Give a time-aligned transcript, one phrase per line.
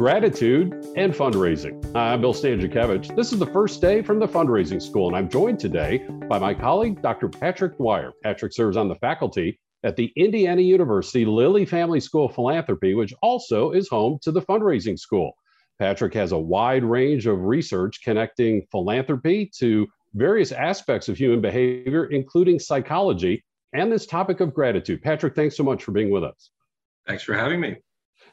[0.00, 1.94] gratitude and fundraising.
[1.94, 3.14] I'm Bill Stanczykiewicz.
[3.14, 6.54] This is the first day from the fundraising school, and I'm joined today by my
[6.54, 7.28] colleague, Dr.
[7.28, 8.12] Patrick Dwyer.
[8.22, 13.12] Patrick serves on the faculty at the Indiana University Lilly Family School of Philanthropy, which
[13.20, 15.34] also is home to the fundraising school.
[15.78, 22.06] Patrick has a wide range of research connecting philanthropy to various aspects of human behavior,
[22.06, 25.02] including psychology and this topic of gratitude.
[25.02, 26.52] Patrick, thanks so much for being with us.
[27.06, 27.76] Thanks for having me.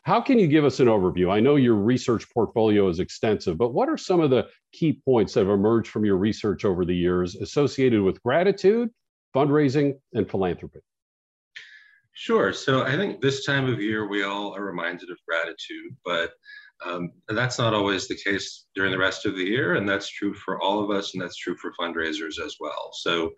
[0.07, 1.29] How can you give us an overview?
[1.29, 5.33] I know your research portfolio is extensive, but what are some of the key points
[5.33, 8.89] that have emerged from your research over the years associated with gratitude,
[9.35, 10.79] fundraising, and philanthropy?
[12.13, 12.53] Sure.
[12.53, 16.31] So I think this time of year we all are reminded of gratitude, but
[16.85, 20.33] um, that's not always the case during the rest of the year, and that's true
[20.33, 22.91] for all of us, and that's true for fundraisers as well.
[22.93, 23.31] So,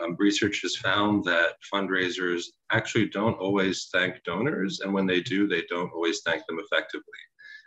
[0.00, 5.48] um, research has found that fundraisers actually don't always thank donors, and when they do,
[5.48, 7.02] they don't always thank them effectively.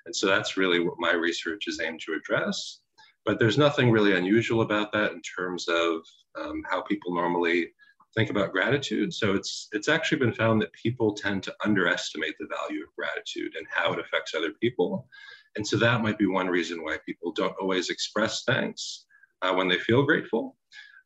[0.06, 2.80] And so, that's really what my research is aimed to address.
[3.26, 6.02] But there's nothing really unusual about that in terms of
[6.40, 7.72] um, how people normally
[8.16, 9.14] think about gratitude.
[9.14, 13.56] So it's it's actually been found that people tend to underestimate the value of gratitude
[13.56, 15.08] and how it affects other people.
[15.56, 19.06] And so that might be one reason why people don't always express thanks
[19.42, 20.56] uh, when they feel grateful.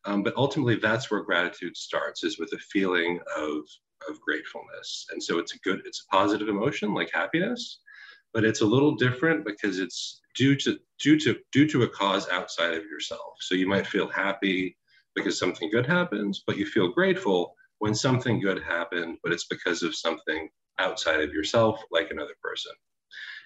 [0.05, 3.59] Um, but ultimately, that's where gratitude starts, is with a feeling of,
[4.09, 5.05] of gratefulness.
[5.11, 7.79] And so it's a good, it's a positive emotion like happiness,
[8.33, 12.27] but it's a little different because it's due to due to due to a cause
[12.29, 13.35] outside of yourself.
[13.39, 14.77] So you might feel happy
[15.15, 19.83] because something good happens, but you feel grateful when something good happened, but it's because
[19.83, 22.71] of something outside of yourself, like another person.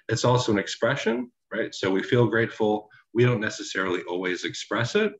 [0.10, 1.74] It's also an expression, right?
[1.74, 2.90] So we feel grateful.
[3.14, 5.14] We don't necessarily always express it,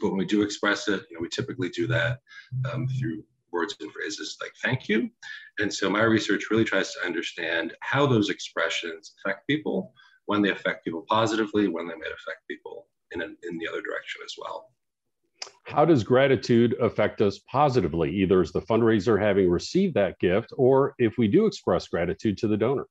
[0.00, 2.18] but when we do express it, you know, we typically do that
[2.72, 5.08] um, through words and phrases like thank you.
[5.58, 9.92] And so my research really tries to understand how those expressions affect people,
[10.26, 14.20] when they affect people positively, when they might affect people in, in the other direction
[14.24, 14.68] as well.
[15.66, 20.94] How does gratitude affect us positively, either as the fundraiser having received that gift or
[20.98, 22.86] if we do express gratitude to the donor?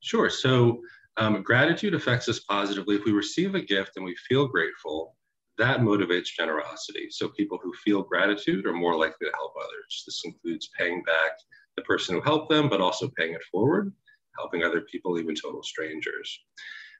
[0.00, 0.30] Sure.
[0.30, 0.80] So,
[1.18, 2.96] um, gratitude affects us positively.
[2.96, 5.14] If we receive a gift and we feel grateful,
[5.58, 7.08] that motivates generosity.
[7.10, 10.04] So, people who feel gratitude are more likely to help others.
[10.06, 11.32] This includes paying back
[11.76, 13.92] the person who helped them, but also paying it forward,
[14.38, 16.40] helping other people, even total strangers.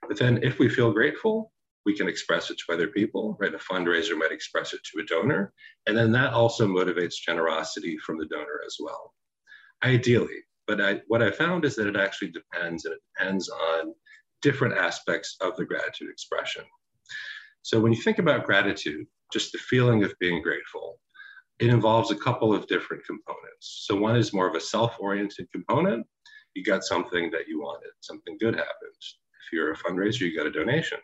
[0.07, 1.52] But then, if we feel grateful,
[1.85, 3.53] we can express it to other people, right?
[3.53, 5.53] A fundraiser might express it to a donor.
[5.85, 9.13] And then that also motivates generosity from the donor as well,
[9.83, 10.43] ideally.
[10.65, 13.93] But I, what I found is that it actually depends, and it depends on
[14.41, 16.63] different aspects of the gratitude expression.
[17.63, 20.99] So when you think about gratitude, just the feeling of being grateful,
[21.59, 23.85] it involves a couple of different components.
[23.85, 26.05] So one is more of a self-oriented component.
[26.55, 29.01] You got something that you wanted, something good happened.
[29.45, 30.99] If you're a fundraiser, you got a donation.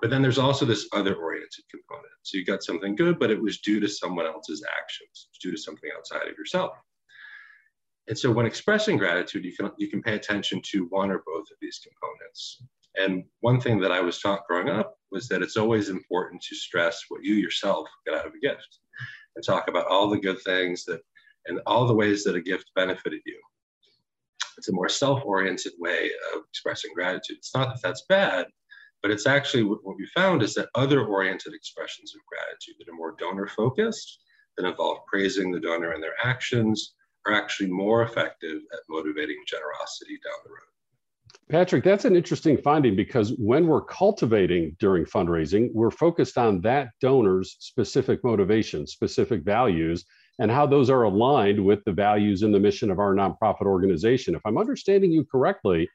[0.00, 2.12] But then there's also this other oriented component.
[2.22, 5.56] So you got something good, but it was due to someone else's actions, due to
[5.56, 6.72] something outside of yourself.
[8.08, 11.50] And so when expressing gratitude, you can, you can pay attention to one or both
[11.50, 12.62] of these components.
[12.96, 16.54] And one thing that I was taught growing up was that it's always important to
[16.54, 18.78] stress what you yourself got out of a gift
[19.34, 21.00] and talk about all the good things that
[21.46, 23.40] and all the ways that a gift benefited you.
[24.58, 27.36] It's a more self oriented way of expressing gratitude.
[27.38, 28.46] It's not that that's bad,
[29.02, 32.96] but it's actually what we found is that other oriented expressions of gratitude that are
[32.96, 34.20] more donor focused,
[34.56, 36.94] that involve praising the donor and their actions,
[37.26, 40.60] are actually more effective at motivating generosity down the road.
[41.48, 46.88] Patrick, that's an interesting finding because when we're cultivating during fundraising, we're focused on that
[47.00, 50.04] donor's specific motivation, specific values,
[50.38, 54.34] and how those are aligned with the values and the mission of our nonprofit organization.
[54.34, 55.88] If I'm understanding you correctly,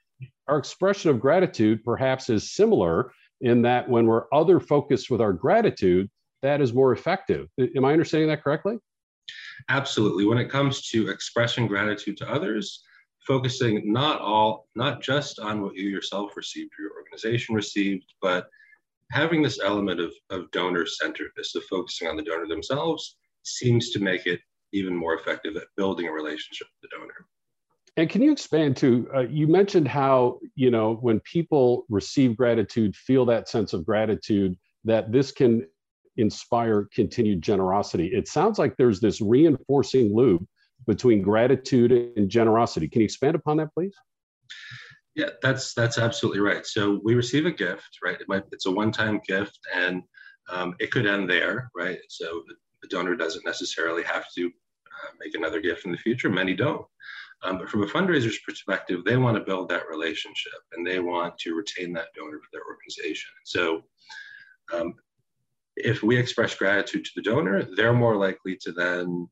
[0.51, 5.31] our expression of gratitude perhaps is similar in that when we're other focused with our
[5.31, 6.09] gratitude,
[6.41, 7.47] that is more effective.
[7.57, 8.77] Am I understanding that correctly?
[9.69, 10.25] Absolutely.
[10.25, 12.83] When it comes to expressing gratitude to others,
[13.25, 18.47] focusing not all, not just on what you yourself received your organization received, but
[19.11, 23.99] having this element of, of donor centeredness, of focusing on the donor themselves, seems to
[23.99, 24.41] make it
[24.73, 27.25] even more effective at building a relationship with the donor.
[27.97, 29.09] And can you expand to?
[29.13, 34.57] Uh, you mentioned how you know when people receive gratitude, feel that sense of gratitude,
[34.85, 35.67] that this can
[36.17, 38.07] inspire continued generosity.
[38.07, 40.47] It sounds like there's this reinforcing loop
[40.87, 42.87] between gratitude and generosity.
[42.87, 43.93] Can you expand upon that, please?
[45.15, 46.65] Yeah, that's that's absolutely right.
[46.65, 48.19] So we receive a gift, right?
[48.19, 50.03] It might, it's a one-time gift, and
[50.49, 51.99] um, it could end there, right?
[52.09, 52.43] So
[52.81, 56.29] the donor doesn't necessarily have to uh, make another gift in the future.
[56.29, 56.85] Many don't.
[57.43, 61.37] Um, but from a fundraiser's perspective, they want to build that relationship and they want
[61.39, 63.31] to retain that donor for their organization.
[63.43, 63.83] So
[64.73, 64.93] um,
[65.75, 69.27] if we express gratitude to the donor, they're more likely to then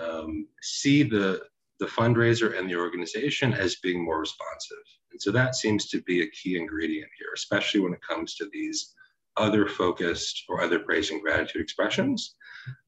[0.00, 1.42] um, see the,
[1.78, 4.78] the fundraiser and the organization as being more responsive.
[5.12, 8.48] And so that seems to be a key ingredient here, especially when it comes to
[8.52, 8.94] these
[9.36, 12.34] other focused or other praising gratitude expressions.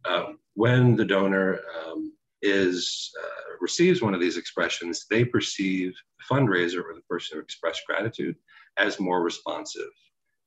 [0.05, 2.13] Uh, when the donor um,
[2.43, 3.11] is
[3.65, 8.37] receives one of these expressions, they perceive the fundraiser or the person who expressed gratitude
[8.77, 9.95] as more responsive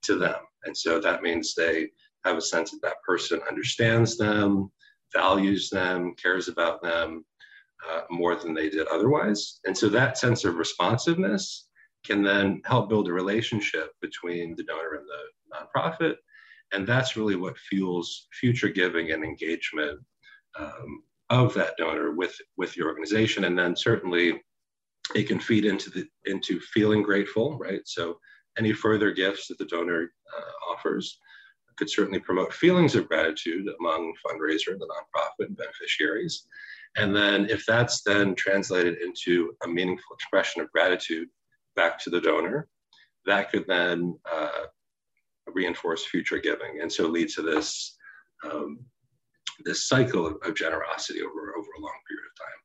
[0.04, 0.40] to them.
[0.66, 1.90] And so that means they
[2.26, 4.72] have a sense that that person understands them,
[5.12, 7.26] values them, cares about them
[7.90, 9.60] uh, more than they did otherwise.
[9.66, 11.68] And so that sense of responsiveness
[12.06, 15.24] can then help build a relationship between the donor and the
[15.56, 16.16] nonprofit.
[16.72, 20.00] And that's really what fuels future giving and engagement
[20.60, 23.46] um, of that donor with, with your organization.
[23.46, 24.42] And then certainly
[25.16, 27.82] it can feed into the into feeling grateful, right?
[27.86, 28.20] So
[28.58, 31.20] any further gifts that the donor uh, offers
[31.78, 36.48] could certainly promote feelings of gratitude among fundraiser, the nonprofit, and beneficiaries.
[36.96, 41.28] And then if that's then translated into a meaningful expression of gratitude
[41.76, 42.68] back to the donor,
[43.26, 44.66] that could then uh,
[45.54, 46.82] reinforce future giving.
[46.82, 47.96] And so lead to this,
[48.44, 48.80] um,
[49.66, 52.58] this cycle of, of generosity over, over a long period of time.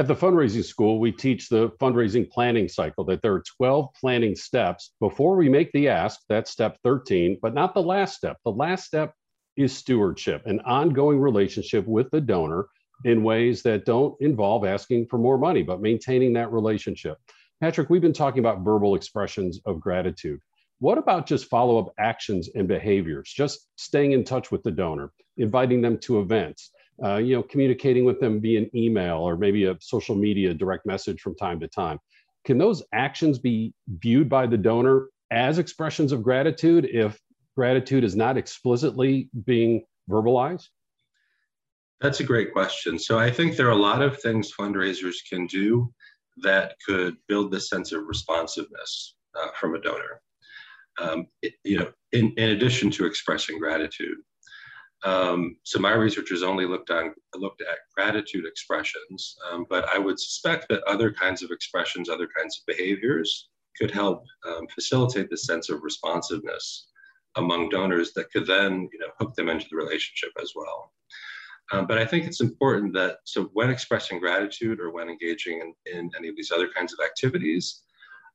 [0.00, 4.34] At the fundraising school, we teach the fundraising planning cycle that there are 12 planning
[4.34, 6.20] steps before we make the ask.
[6.28, 8.36] That's step 13, but not the last step.
[8.44, 9.14] The last step
[9.56, 12.66] is stewardship, an ongoing relationship with the donor
[13.04, 17.16] in ways that don't involve asking for more money, but maintaining that relationship.
[17.60, 20.40] Patrick, we've been talking about verbal expressions of gratitude.
[20.78, 23.32] What about just follow up actions and behaviors?
[23.32, 26.70] Just staying in touch with the donor, inviting them to events,
[27.02, 30.84] uh, you know, communicating with them via an email or maybe a social media direct
[30.84, 31.98] message from time to time.
[32.44, 37.18] Can those actions be viewed by the donor as expressions of gratitude if
[37.56, 40.68] gratitude is not explicitly being verbalized?
[42.00, 42.98] That's a great question.
[42.98, 45.92] So I think there are a lot of things fundraisers can do
[46.42, 50.20] that could build this sense of responsiveness uh, from a donor.
[50.98, 51.26] Um,
[51.64, 54.18] you know, in, in addition to expressing gratitude.
[55.04, 59.98] Um, so my research has only looked on looked at gratitude expressions, um, but I
[59.98, 63.48] would suspect that other kinds of expressions, other kinds of behaviors,
[63.78, 66.88] could help um, facilitate the sense of responsiveness
[67.36, 70.92] among donors that could then you know hook them into the relationship as well.
[71.72, 75.98] Um, but I think it's important that so when expressing gratitude or when engaging in,
[75.98, 77.82] in any of these other kinds of activities,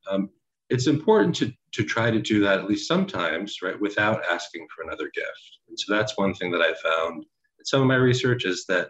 [0.09, 0.29] um,
[0.71, 4.83] it's important to, to try to do that at least sometimes, right, without asking for
[4.83, 5.59] another gift.
[5.67, 7.25] And so that's one thing that I found
[7.59, 8.89] in some of my research is that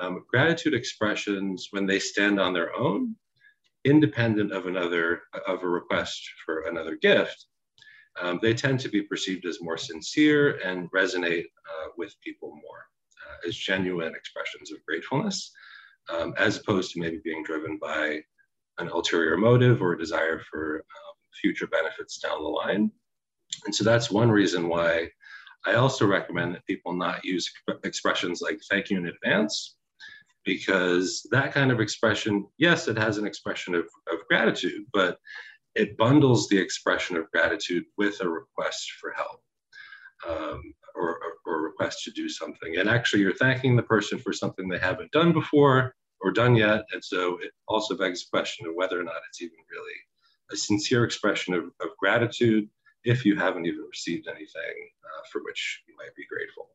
[0.00, 3.14] um, gratitude expressions, when they stand on their own,
[3.84, 7.46] independent of another of a request for another gift,
[8.20, 12.86] um, they tend to be perceived as more sincere and resonate uh, with people more
[13.28, 15.52] uh, as genuine expressions of gratefulness,
[16.08, 18.20] um, as opposed to maybe being driven by
[18.78, 21.07] an ulterior motive or a desire for um,
[21.40, 22.90] future benefits down the line.
[23.64, 25.08] And so that's one reason why
[25.66, 27.50] I also recommend that people not use
[27.84, 29.76] expressions like thank you in advance,
[30.44, 35.18] because that kind of expression, yes, it has an expression of, of gratitude, but
[35.74, 39.42] it bundles the expression of gratitude with a request for help
[40.28, 40.62] um,
[40.94, 42.78] or, or, a request to do something.
[42.78, 46.84] And actually, you're thanking the person for something they haven't done before or done yet.
[46.92, 49.94] And so it also begs the question of whether or not it's even really
[50.52, 52.68] a sincere expression of, of gratitude
[53.04, 56.68] if you haven't even received anything uh, for which you might be grateful.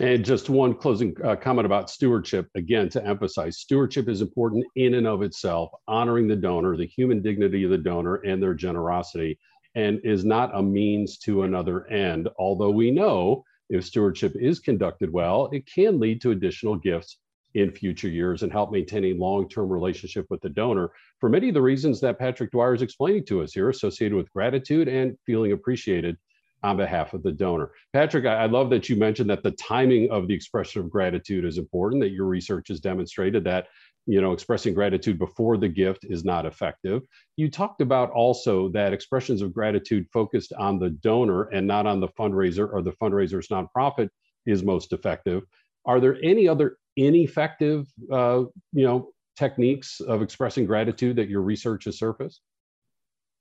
[0.00, 2.48] And just one closing uh, comment about stewardship.
[2.54, 7.20] Again, to emphasize, stewardship is important in and of itself, honoring the donor, the human
[7.20, 9.38] dignity of the donor, and their generosity,
[9.74, 12.28] and is not a means to another end.
[12.38, 17.18] Although we know if stewardship is conducted well, it can lead to additional gifts
[17.54, 21.54] in future years and help maintain a long-term relationship with the donor for many of
[21.54, 25.52] the reasons that Patrick Dwyer is explaining to us here, associated with gratitude and feeling
[25.52, 26.16] appreciated
[26.62, 27.70] on behalf of the donor.
[27.92, 31.44] Patrick, I, I love that you mentioned that the timing of the expression of gratitude
[31.44, 33.68] is important, that your research has demonstrated that
[34.08, 37.02] you know expressing gratitude before the gift is not effective
[37.36, 42.00] you talked about also that expressions of gratitude focused on the donor and not on
[42.00, 44.08] the fundraiser or the fundraiser's nonprofit
[44.46, 45.42] is most effective
[45.84, 51.84] are there any other ineffective, uh, you know, techniques of expressing gratitude that your research
[51.84, 52.40] has surfaced?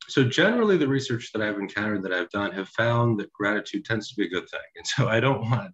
[0.08, 4.10] so generally the research that I've encountered that I've done have found that gratitude tends
[4.10, 4.60] to be a good thing.
[4.78, 5.74] And so I don't want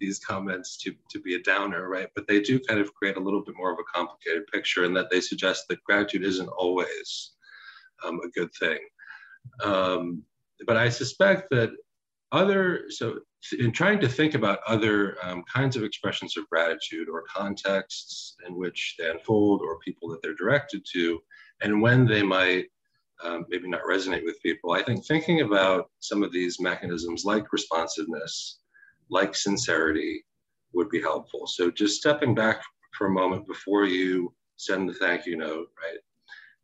[0.00, 2.08] these comments to, to be a downer, right?
[2.14, 4.94] But they do kind of create a little bit more of a complicated picture in
[4.94, 7.32] that they suggest that gratitude isn't always
[8.04, 8.78] um, a good thing.
[9.62, 10.22] Um,
[10.66, 11.70] but I suspect that
[12.32, 13.20] other, so
[13.52, 18.56] in trying to think about other um, kinds of expressions of gratitude or contexts in
[18.56, 21.20] which they unfold or people that they're directed to,
[21.62, 22.66] and when they might
[23.22, 24.72] um, maybe not resonate with people.
[24.72, 28.58] I think thinking about some of these mechanisms like responsiveness,
[29.08, 30.24] like sincerity,
[30.72, 31.46] would be helpful.
[31.46, 32.60] So just stepping back
[32.96, 35.98] for a moment before you send the thank you note, right?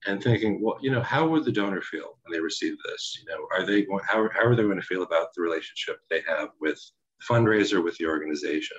[0.06, 3.18] And thinking, well, you know, how would the donor feel when they receive this?
[3.18, 5.98] You know, are they going, how, how are they going to feel about the relationship
[6.08, 6.80] they have with
[7.18, 8.78] the fundraiser, with the organization?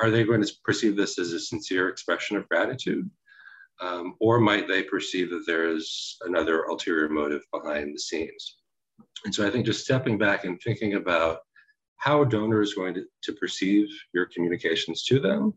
[0.00, 3.10] Are they going to perceive this as a sincere expression of gratitude?
[3.80, 8.58] Um, or might they perceive that there is another ulterior motive behind the scenes?
[9.24, 11.40] And so I think just stepping back and thinking about
[11.96, 15.54] how a donor is going to, to perceive your communications to them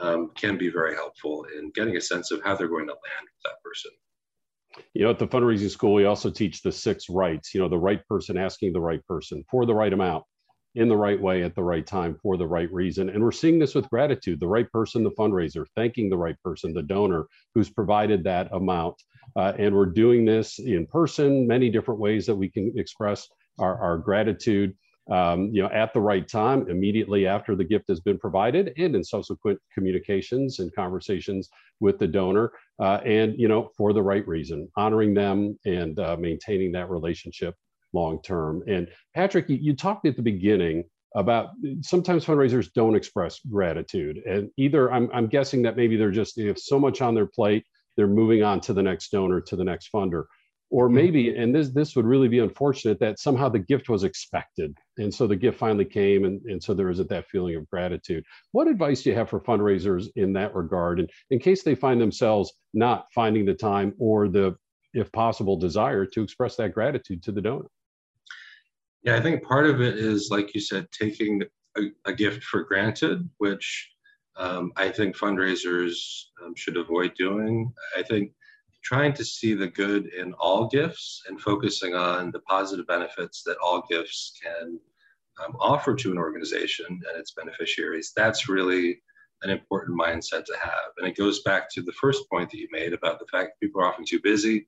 [0.00, 3.24] um, can be very helpful in getting a sense of how they're going to land
[3.24, 3.90] with that person.
[4.94, 7.78] You know, at the fundraising school, we also teach the six rights, you know, the
[7.78, 10.24] right person asking the right person for the right amount,
[10.76, 13.08] in the right way at the right time for the right reason.
[13.08, 16.74] And we're seeing this with gratitude the right person, the fundraiser, thanking the right person,
[16.74, 18.96] the donor who's provided that amount.
[19.34, 23.26] Uh, and we're doing this in person, many different ways that we can express
[23.58, 24.76] our, our gratitude.
[25.10, 28.96] Um, you know, at the right time, immediately after the gift has been provided, and
[28.96, 31.48] in subsequent communications and conversations
[31.78, 36.16] with the donor, uh, and you know, for the right reason, honoring them and uh,
[36.18, 37.54] maintaining that relationship
[37.92, 38.62] long term.
[38.66, 40.84] And Patrick, you, you talked at the beginning
[41.14, 44.18] about sometimes fundraisers don't express gratitude.
[44.26, 47.26] And either I'm, I'm guessing that maybe they're just, they have so much on their
[47.26, 47.64] plate,
[47.96, 50.24] they're moving on to the next donor, to the next funder.
[50.68, 54.76] Or maybe, and this this would really be unfortunate that somehow the gift was expected.
[54.98, 58.24] And so the gift finally came and, and so there isn't that feeling of gratitude.
[58.50, 60.98] What advice do you have for fundraisers in that regard?
[60.98, 64.56] And in case they find themselves not finding the time or the,
[64.92, 67.66] if possible, desire to express that gratitude to the donor?
[69.02, 71.42] Yeah, I think part of it is, like you said, taking
[71.78, 73.88] a, a gift for granted, which
[74.36, 75.94] um, I think fundraisers
[76.44, 77.72] um, should avoid doing.
[77.96, 78.32] I think
[78.86, 83.56] trying to see the good in all gifts and focusing on the positive benefits that
[83.58, 84.78] all gifts can
[85.44, 89.02] um, offer to an organization and its beneficiaries, that's really
[89.42, 90.92] an important mindset to have.
[90.98, 93.66] And it goes back to the first point that you made about the fact that
[93.66, 94.66] people are often too busy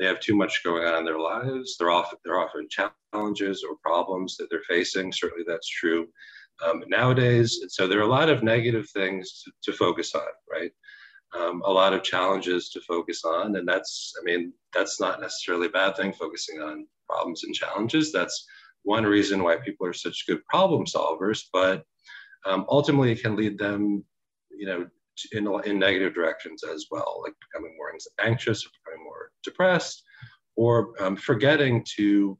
[0.00, 1.76] they have too much going on in their lives.
[1.76, 5.12] They're often they're often challenges or problems that they're facing.
[5.12, 6.08] Certainly, that's true
[6.64, 7.58] um, nowadays.
[7.60, 10.72] And so there are a lot of negative things to, to focus on, right?
[11.38, 15.68] Um, a lot of challenges to focus on, and that's I mean that's not necessarily
[15.68, 16.12] a bad thing.
[16.12, 18.12] Focusing on problems and challenges.
[18.12, 18.46] That's
[18.82, 21.84] one reason why people are such good problem solvers, but
[22.46, 24.04] um, ultimately it can lead them,
[24.50, 24.86] you know,
[25.32, 30.02] in, in negative directions as well, like becoming more anxious, or becoming more depressed,
[30.56, 32.38] or um, forgetting to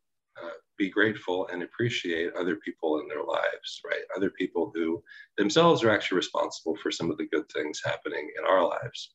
[0.80, 4.00] be grateful and appreciate other people in their lives, right?
[4.16, 5.02] Other people who
[5.36, 9.14] themselves are actually responsible for some of the good things happening in our lives.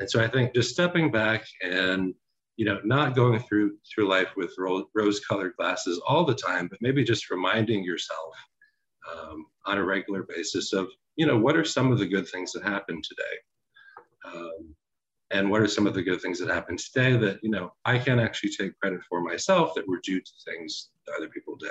[0.00, 2.14] And so I think just stepping back and
[2.56, 4.54] you know, not going through through life with
[4.94, 8.34] rose-colored glasses all the time, but maybe just reminding yourself
[9.12, 12.52] um, on a regular basis of you know, what are some of the good things
[12.52, 13.36] that happened today?
[14.26, 14.74] Um,
[15.30, 17.98] and what are some of the good things that happened today that, you know, I
[17.98, 21.70] can't actually take credit for myself that were due to things that other people did.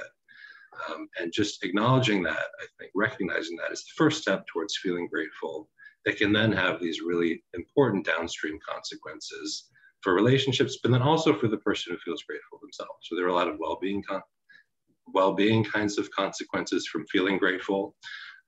[0.90, 5.08] Um, and just acknowledging that, I think recognizing that is the first step towards feeling
[5.08, 5.70] grateful
[6.06, 9.70] that can then have these really important downstream consequences
[10.02, 12.92] for relationships, but then also for the person who feels grateful themselves.
[13.04, 14.22] So there are a lot of well-being, con-
[15.14, 17.96] well-being kinds of consequences from feeling grateful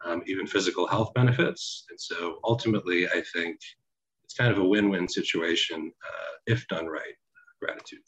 [0.04, 1.86] um, even physical health benefits.
[1.90, 3.60] And so ultimately, I think
[4.26, 7.14] it's kind of a win win situation uh, if done right.
[7.62, 8.00] Gratitude.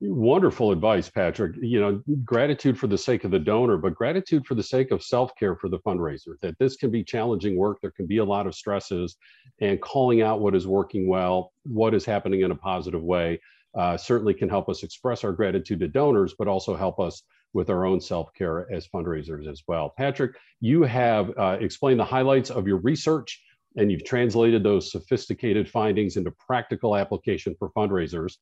[0.00, 1.56] Wonderful advice, Patrick.
[1.58, 5.02] You know, gratitude for the sake of the donor, but gratitude for the sake of
[5.02, 6.38] self care for the fundraiser.
[6.42, 7.78] That this can be challenging work.
[7.80, 9.16] There can be a lot of stresses,
[9.62, 13.40] and calling out what is working well, what is happening in a positive way,
[13.74, 17.22] uh, certainly can help us express our gratitude to donors, but also help us
[17.54, 19.94] with our own self-care as fundraisers as well.
[19.96, 23.42] Patrick, you have uh, explained the highlights of your research
[23.76, 28.36] and you've translated those sophisticated findings into practical application for fundraisers.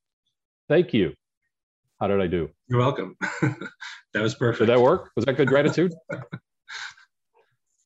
[0.69, 1.13] Thank you.
[2.01, 2.51] How did I do?
[2.69, 3.17] You're welcome.
[3.43, 4.61] that was perfect.
[4.61, 5.11] Did that work?
[5.17, 5.95] Was that good gratitude?